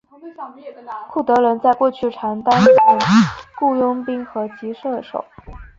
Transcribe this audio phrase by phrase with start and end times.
[1.11, 2.67] 库德人在过去常担任
[3.59, 5.23] 雇佣兵和骑射手。